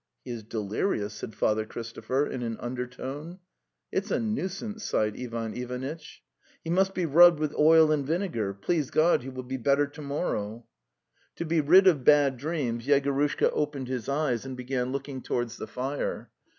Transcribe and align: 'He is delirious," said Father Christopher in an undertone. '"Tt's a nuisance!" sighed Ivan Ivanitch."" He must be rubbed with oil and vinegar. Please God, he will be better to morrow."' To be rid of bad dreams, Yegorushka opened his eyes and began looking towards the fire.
'He 0.25 0.31
is 0.31 0.41
delirious," 0.41 1.13
said 1.13 1.35
Father 1.35 1.63
Christopher 1.63 2.25
in 2.25 2.41
an 2.41 2.57
undertone. 2.59 3.37
'"Tt's 3.95 4.09
a 4.09 4.19
nuisance!" 4.19 4.83
sighed 4.83 5.15
Ivan 5.15 5.53
Ivanitch."" 5.55 6.23
He 6.63 6.71
must 6.71 6.95
be 6.95 7.05
rubbed 7.05 7.37
with 7.39 7.53
oil 7.53 7.91
and 7.91 8.03
vinegar. 8.03 8.55
Please 8.55 8.89
God, 8.89 9.21
he 9.21 9.29
will 9.29 9.43
be 9.43 9.57
better 9.57 9.85
to 9.85 10.01
morrow."' 10.01 10.65
To 11.35 11.45
be 11.45 11.61
rid 11.61 11.85
of 11.85 12.03
bad 12.03 12.37
dreams, 12.37 12.87
Yegorushka 12.87 13.51
opened 13.53 13.89
his 13.89 14.09
eyes 14.09 14.43
and 14.43 14.57
began 14.57 14.91
looking 14.91 15.21
towards 15.21 15.57
the 15.57 15.67
fire. 15.67 16.31